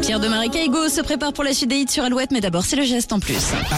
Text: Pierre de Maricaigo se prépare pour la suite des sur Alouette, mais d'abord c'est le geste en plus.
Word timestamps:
Pierre 0.00 0.20
de 0.20 0.28
Maricaigo 0.28 0.88
se 0.88 1.00
prépare 1.00 1.32
pour 1.32 1.44
la 1.44 1.52
suite 1.52 1.70
des 1.70 1.86
sur 1.88 2.04
Alouette, 2.04 2.30
mais 2.30 2.40
d'abord 2.40 2.64
c'est 2.64 2.76
le 2.76 2.84
geste 2.84 3.12
en 3.12 3.20
plus. 3.20 3.52